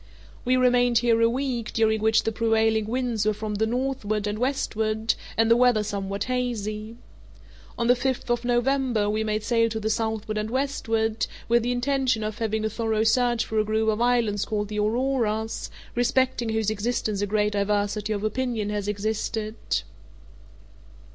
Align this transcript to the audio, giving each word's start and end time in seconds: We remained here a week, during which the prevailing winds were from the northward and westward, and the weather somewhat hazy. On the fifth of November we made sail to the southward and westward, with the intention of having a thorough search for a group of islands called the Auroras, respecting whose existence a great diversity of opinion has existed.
We 0.43 0.57
remained 0.57 0.97
here 0.97 1.21
a 1.21 1.29
week, 1.29 1.73
during 1.73 2.01
which 2.01 2.23
the 2.23 2.31
prevailing 2.31 2.87
winds 2.87 3.23
were 3.23 3.35
from 3.35 3.53
the 3.53 3.67
northward 3.67 4.25
and 4.25 4.39
westward, 4.39 5.13
and 5.37 5.51
the 5.51 5.55
weather 5.55 5.83
somewhat 5.83 6.23
hazy. 6.23 6.95
On 7.77 7.85
the 7.85 7.95
fifth 7.95 8.31
of 8.31 8.43
November 8.43 9.11
we 9.11 9.23
made 9.23 9.43
sail 9.43 9.69
to 9.69 9.79
the 9.79 9.91
southward 9.91 10.39
and 10.39 10.49
westward, 10.49 11.27
with 11.47 11.61
the 11.61 11.71
intention 11.71 12.23
of 12.23 12.39
having 12.39 12.65
a 12.65 12.67
thorough 12.71 13.03
search 13.03 13.45
for 13.45 13.59
a 13.59 13.63
group 13.63 13.89
of 13.89 14.01
islands 14.01 14.43
called 14.43 14.69
the 14.69 14.79
Auroras, 14.79 15.69
respecting 15.93 16.49
whose 16.49 16.71
existence 16.71 17.21
a 17.21 17.27
great 17.27 17.53
diversity 17.53 18.11
of 18.11 18.23
opinion 18.23 18.71
has 18.71 18.87
existed. 18.87 19.55